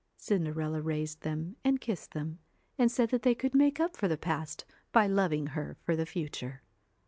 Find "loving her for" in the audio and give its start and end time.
5.05-5.95